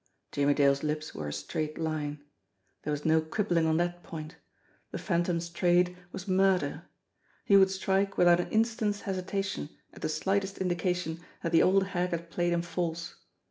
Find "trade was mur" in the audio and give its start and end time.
5.47-6.43